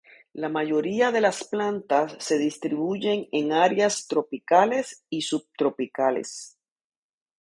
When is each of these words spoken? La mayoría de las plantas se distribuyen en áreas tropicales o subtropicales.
La 0.33 0.49
mayoría 0.49 1.11
de 1.11 1.21
las 1.21 1.43
plantas 1.43 2.15
se 2.17 2.39
distribuyen 2.39 3.29
en 3.31 3.51
áreas 3.51 4.07
tropicales 4.07 5.05
o 5.11 5.21
subtropicales. 5.21 6.57